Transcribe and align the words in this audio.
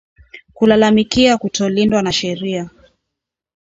Kulalamikia 0.53 1.37
kutolindwa 1.37 2.01
na 2.01 2.11
sheria 2.11 2.69